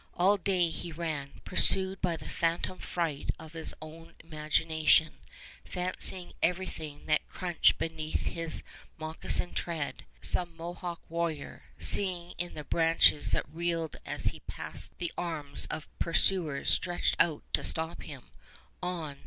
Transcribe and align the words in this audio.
All 0.15 0.35
day 0.37 0.69
he 0.71 0.91
ran, 0.91 1.41
pursued 1.45 2.01
by 2.01 2.17
the 2.17 2.27
phantom 2.27 2.79
fright 2.79 3.29
of 3.37 3.53
his 3.53 3.71
own 3.83 4.15
imagination, 4.23 5.13
fancying 5.63 6.33
everything 6.41 7.05
that 7.05 7.27
crunched 7.27 7.77
beneath 7.77 8.21
his 8.21 8.63
moccasined 8.99 9.55
tread 9.55 10.03
some 10.19 10.57
Mohawk 10.57 11.01
warrior, 11.07 11.65
seeing 11.77 12.31
in 12.39 12.55
the 12.55 12.63
branches 12.63 13.29
that 13.29 13.47
reeled 13.47 13.97
as 14.03 14.25
he 14.33 14.39
passed 14.47 14.97
the 14.97 15.13
arms 15.19 15.67
of 15.67 15.87
pursuers 15.99 16.71
stretched 16.73 17.15
out 17.19 17.43
to 17.53 17.63
stop 17.63 18.01
him; 18.01 18.31
on 18.81 19.19